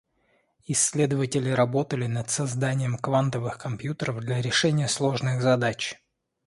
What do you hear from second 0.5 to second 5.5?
Исследователи работали над созданием квантовых компьютеров для решения сложных